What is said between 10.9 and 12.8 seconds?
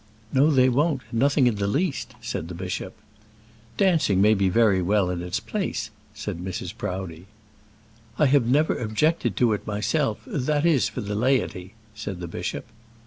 the laity," said the bishop.